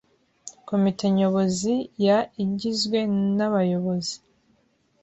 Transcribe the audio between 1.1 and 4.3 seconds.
Nyobozi ya igizwe n Abayobozi